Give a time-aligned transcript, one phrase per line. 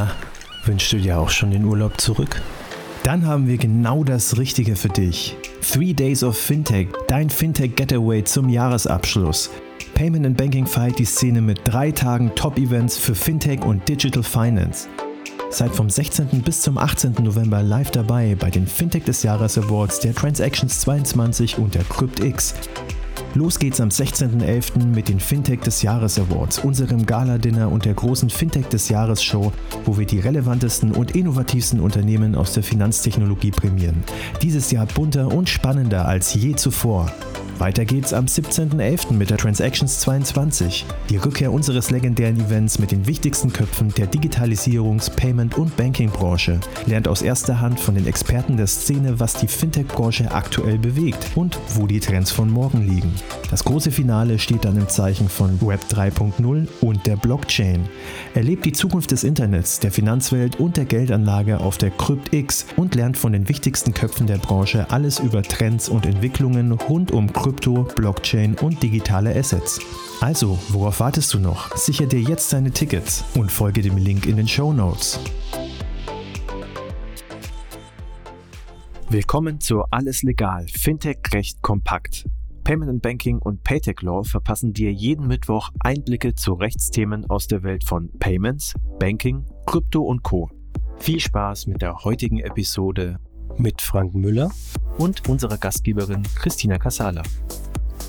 [0.00, 0.10] Na,
[0.64, 2.40] wünschst du dir auch schon den Urlaub zurück?
[3.02, 5.36] Dann haben wir genau das Richtige für dich.
[5.60, 9.50] Three Days of Fintech, dein Fintech Getaway zum Jahresabschluss.
[9.94, 14.88] Payment and Banking feiert die Szene mit drei Tagen Top-Events für Fintech und Digital Finance.
[15.50, 16.28] Seid vom 16.
[16.42, 17.16] bis zum 18.
[17.20, 22.54] November live dabei bei den Fintech des Jahres Awards der Transactions 22 und der CryptX.
[23.34, 24.86] Los geht's am 16.11.
[24.86, 29.52] mit den Fintech des Jahres Awards, unserem Gala-Dinner und der großen Fintech des Jahres Show,
[29.84, 34.02] wo wir die relevantesten und innovativsten Unternehmen aus der Finanztechnologie prämieren.
[34.42, 37.12] Dieses Jahr bunter und spannender als je zuvor.
[37.60, 39.12] Weiter geht's am 17.11.
[39.12, 45.10] mit der Transactions 22, die Rückkehr unseres legendären Events mit den wichtigsten Köpfen der Digitalisierungs-,
[45.10, 46.58] Payment- und Banking-Branche.
[46.86, 51.58] Lernt aus erster Hand von den Experten der Szene, was die Fintech-Branche aktuell bewegt und
[51.74, 53.14] wo die Trends von morgen liegen.
[53.50, 57.90] Das große Finale steht dann im Zeichen von Web 3.0 und der Blockchain.
[58.32, 63.18] Erlebt die Zukunft des Internets, der Finanzwelt und der Geldanlage auf der CryptX und lernt
[63.18, 67.82] von den wichtigsten Köpfen der Branche alles über Trends und Entwicklungen rund um Krypto Krypto,
[67.96, 69.80] Blockchain und digitale Assets.
[70.20, 71.76] Also, worauf wartest du noch?
[71.76, 75.18] Sicher dir jetzt deine Tickets und folge dem Link in den Show Notes.
[79.08, 82.24] Willkommen zu Alles Legal, Fintech Recht kompakt.
[82.62, 87.82] Payment Banking und Paytech Law verpassen dir jeden Mittwoch Einblicke zu Rechtsthemen aus der Welt
[87.82, 90.48] von Payments, Banking, Krypto und Co.
[90.98, 93.18] Viel Spaß mit der heutigen Episode
[93.58, 94.50] mit Frank Müller
[94.98, 97.22] und unserer Gastgeberin Christina Casala.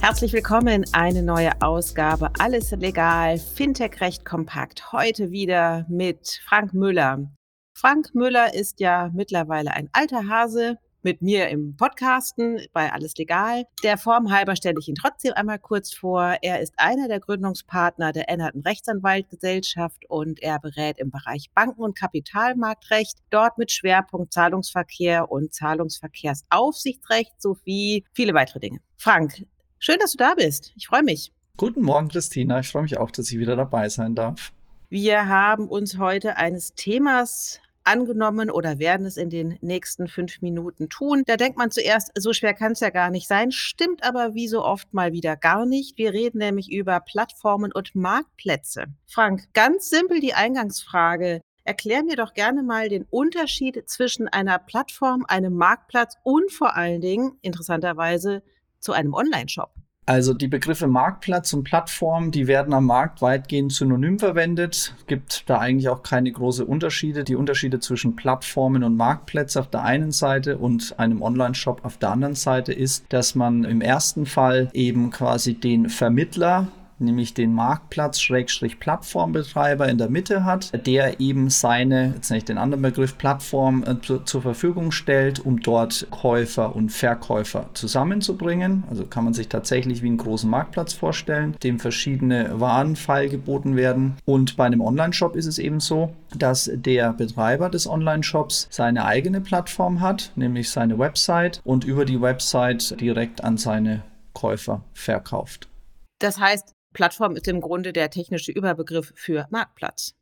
[0.00, 4.92] Herzlich willkommen, eine neue Ausgabe Alles legal, Fintech recht kompakt.
[4.92, 7.30] Heute wieder mit Frank Müller.
[7.76, 13.62] Frank Müller ist ja mittlerweile ein alter Hase, mit mir im Podcasten bei Alles Legal.
[13.84, 16.34] Der Form halber stelle ich ihn trotzdem einmal kurz vor.
[16.42, 21.96] Er ist einer der Gründungspartner der Ennerten Rechtsanwaltgesellschaft und er berät im Bereich Banken- und
[21.96, 28.80] Kapitalmarktrecht, dort mit Schwerpunkt Zahlungsverkehr und Zahlungsverkehrsaufsichtsrecht sowie viele weitere Dinge.
[28.96, 29.46] Frank,
[29.78, 30.72] schön, dass du da bist.
[30.74, 31.30] Ich freue mich.
[31.56, 32.58] Guten Morgen, Christina.
[32.58, 34.52] Ich freue mich auch, dass ich wieder dabei sein darf.
[34.88, 40.88] Wir haben uns heute eines Themas angenommen oder werden es in den nächsten fünf Minuten
[40.88, 41.22] tun.
[41.26, 44.48] Da denkt man zuerst, so schwer kann es ja gar nicht sein, stimmt aber wie
[44.48, 45.96] so oft mal wieder gar nicht.
[45.98, 48.86] Wir reden nämlich über Plattformen und Marktplätze.
[49.06, 51.40] Frank, ganz simpel die Eingangsfrage.
[51.64, 57.00] Erklär mir doch gerne mal den Unterschied zwischen einer Plattform, einem Marktplatz und vor allen
[57.00, 58.42] Dingen, interessanterweise,
[58.78, 59.74] zu einem Online-Shop.
[60.08, 64.94] Also die Begriffe Marktplatz und Plattform, die werden am Markt weitgehend synonym verwendet.
[65.08, 67.24] Gibt da eigentlich auch keine großen Unterschiede.
[67.24, 72.10] Die Unterschiede zwischen Plattformen und Marktplätzen auf der einen Seite und einem Online-Shop auf der
[72.10, 76.68] anderen Seite ist, dass man im ersten Fall eben quasi den Vermittler
[76.98, 82.44] nämlich den Marktplatz Schrägstrich Plattformbetreiber in der Mitte hat, der eben seine, jetzt nenne ich
[82.44, 88.84] den anderen Begriff, Plattform äh, zu, zur Verfügung stellt, um dort Käufer und Verkäufer zusammenzubringen.
[88.88, 94.16] Also kann man sich tatsächlich wie einen großen Marktplatz vorstellen, dem verschiedene Waren feilgeboten werden.
[94.24, 99.40] Und bei einem Online-Shop ist es eben so, dass der Betreiber des Online-Shops seine eigene
[99.40, 104.02] Plattform hat, nämlich seine Website und über die Website direkt an seine
[104.32, 105.68] Käufer verkauft.
[106.18, 110.14] Das heißt, Plattform ist im Grunde der technische Überbegriff für Marktplatz.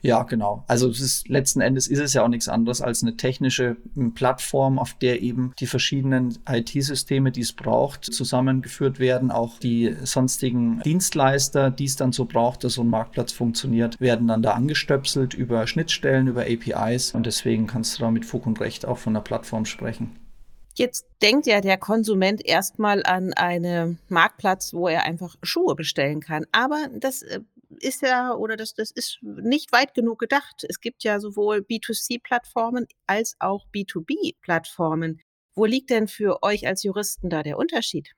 [0.00, 0.64] Ja, genau.
[0.68, 4.14] Also es ist, letzten Endes ist es ja auch nichts anderes als eine technische hm,
[4.14, 9.32] Plattform, auf der eben die verschiedenen IT-Systeme, die es braucht, zusammengeführt werden.
[9.32, 14.28] Auch die sonstigen Dienstleister, die es dann so braucht, dass so ein Marktplatz funktioniert, werden
[14.28, 17.12] dann da angestöpselt über Schnittstellen, über APIs.
[17.12, 20.12] Und deswegen kannst du da mit Fug und Recht auch von einer Plattform sprechen.
[20.74, 26.46] Jetzt denkt ja der Konsument erstmal an einen Marktplatz, wo er einfach Schuhe bestellen kann.
[26.52, 27.40] Aber das äh,
[27.80, 30.64] ist ja oder das, das ist nicht weit genug gedacht.
[30.68, 35.20] Es gibt ja sowohl B2C-Plattformen als auch B2B-Plattformen.
[35.54, 38.14] Wo liegt denn für euch als Juristen da der Unterschied?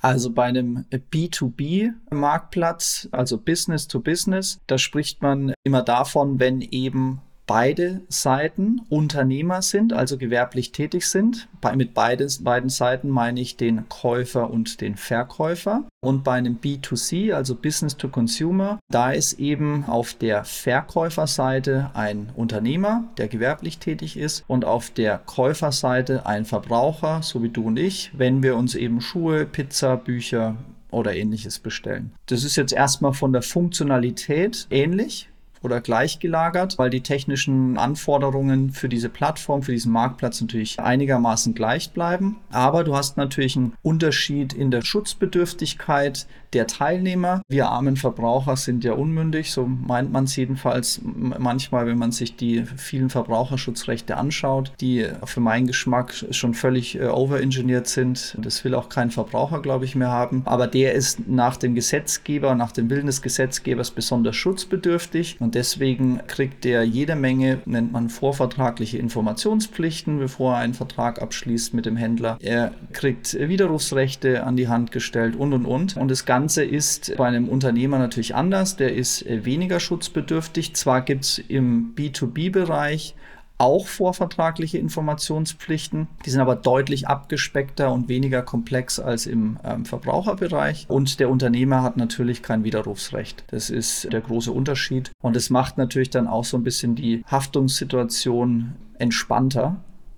[0.00, 7.22] Also bei einem B2B-Marktplatz, also Business to Business, da spricht man immer davon, wenn eben
[7.46, 11.48] beide Seiten Unternehmer sind, also gewerblich tätig sind.
[11.60, 15.84] Bei, mit beides, beiden Seiten meine ich den Käufer und den Verkäufer.
[16.04, 22.30] Und bei einem B2C, also Business to Consumer, da ist eben auf der Verkäuferseite ein
[22.34, 27.78] Unternehmer, der gewerblich tätig ist, und auf der Käuferseite ein Verbraucher, so wie du und
[27.78, 30.56] ich, wenn wir uns eben Schuhe, Pizza, Bücher
[30.90, 32.12] oder ähnliches bestellen.
[32.26, 35.28] Das ist jetzt erstmal von der Funktionalität ähnlich
[35.66, 41.90] oder gleichgelagert, weil die technischen Anforderungen für diese Plattform, für diesen Marktplatz natürlich einigermaßen gleich
[41.90, 42.36] bleiben.
[42.50, 47.42] Aber du hast natürlich einen Unterschied in der Schutzbedürftigkeit der Teilnehmer.
[47.48, 52.36] Wir armen Verbraucher sind ja unmündig, so meint man es jedenfalls manchmal, wenn man sich
[52.36, 58.38] die vielen Verbraucherschutzrechte anschaut, die für meinen Geschmack schon völlig äh, overengineert sind.
[58.40, 60.42] Das will auch kein Verbraucher, glaube ich, mehr haben.
[60.44, 66.20] Aber der ist nach dem Gesetzgeber, nach dem Willen des Gesetzgebers besonders schutzbedürftig und deswegen
[66.26, 71.96] kriegt er jede Menge, nennt man vorvertragliche Informationspflichten, bevor er einen Vertrag abschließt mit dem
[71.96, 72.36] Händler.
[72.42, 75.96] Er kriegt Widerrufsrechte an die Hand gestellt und und und.
[75.96, 78.76] Und das Ganze ist bei einem Unternehmer natürlich anders.
[78.76, 80.74] Der ist weniger schutzbedürftig.
[80.74, 83.14] Zwar gibt es im B2B-Bereich
[83.58, 86.08] auch vorvertragliche Informationspflichten.
[86.24, 90.86] Die sind aber deutlich abgespeckter und weniger komplex als im ähm, Verbraucherbereich.
[90.88, 93.44] Und der Unternehmer hat natürlich kein Widerrufsrecht.
[93.48, 95.10] Das ist der große Unterschied.
[95.22, 99.76] Und es macht natürlich dann auch so ein bisschen die Haftungssituation entspannter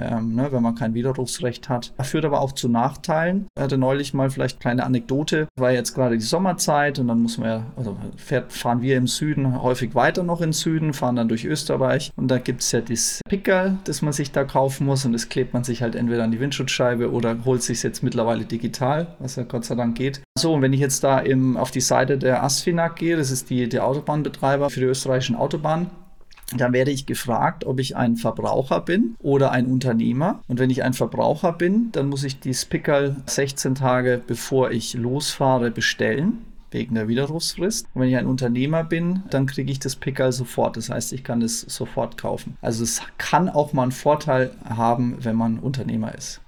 [0.00, 1.92] ähm, ne, wenn man kein Widerrufsrecht hat.
[1.96, 3.46] Das führt aber auch zu Nachteilen.
[3.56, 5.48] Ich hatte neulich mal vielleicht eine kleine Anekdote.
[5.58, 9.62] War jetzt gerade die Sommerzeit und dann muss man also fährt, fahren wir im Süden
[9.62, 13.20] häufig weiter noch in Süden, fahren dann durch Österreich und da gibt es ja das
[13.28, 16.30] Pickerl, das man sich da kaufen muss und das klebt man sich halt entweder an
[16.30, 20.22] die Windschutzscheibe oder holt sich jetzt mittlerweile digital, was ja Gott sei Dank geht.
[20.38, 23.50] So, und wenn ich jetzt da im, auf die Seite der Asfinag gehe, das ist
[23.50, 25.88] die, der Autobahnbetreiber für die österreichischen Autobahnen,
[26.56, 30.42] dann werde ich gefragt, ob ich ein Verbraucher bin oder ein Unternehmer.
[30.48, 34.94] Und wenn ich ein Verbraucher bin, dann muss ich die Pickerl 16 Tage bevor ich
[34.94, 37.86] losfahre bestellen wegen der Widerrufsfrist.
[37.94, 40.76] Und wenn ich ein Unternehmer bin, dann kriege ich das Pickerl sofort.
[40.76, 42.56] Das heißt, ich kann es sofort kaufen.
[42.60, 46.40] Also es kann auch mal einen Vorteil haben, wenn man Unternehmer ist.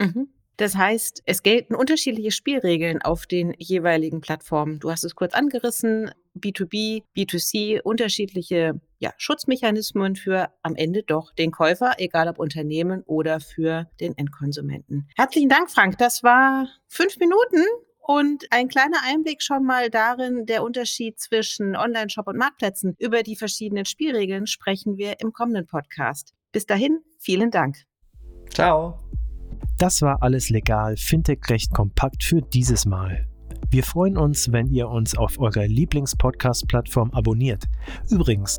[0.00, 0.28] Mhm.
[0.56, 4.80] Das heißt, es gelten unterschiedliche Spielregeln auf den jeweiligen Plattformen.
[4.80, 11.50] Du hast es kurz angerissen, B2B, B2C, unterschiedliche ja, Schutzmechanismen für am Ende doch den
[11.50, 15.08] Käufer, egal ob Unternehmen oder für den Endkonsumenten.
[15.16, 15.98] Herzlichen Dank, Frank.
[15.98, 17.64] Das war fünf Minuten
[18.00, 22.96] und ein kleiner Einblick schon mal darin, der Unterschied zwischen Online-Shop und Marktplätzen.
[22.98, 26.34] Über die verschiedenen Spielregeln sprechen wir im kommenden Podcast.
[26.50, 27.76] Bis dahin, vielen Dank.
[28.50, 28.98] Ciao.
[29.78, 33.28] Das war alles legal, Fintech recht kompakt für dieses Mal.
[33.70, 37.64] Wir freuen uns, wenn ihr uns auf eurer Lieblings-Podcast-Plattform abonniert.
[38.10, 38.58] Übrigens,